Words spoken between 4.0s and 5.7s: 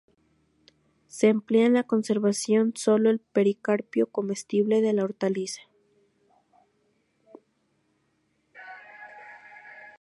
comestible de la hortaliza.